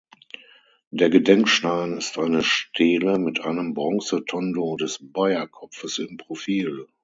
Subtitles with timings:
[0.89, 6.87] Der Gedenkstein ist eine Stele mit einem Bronze-Tondo des Baeyer-Kopfes im Profil.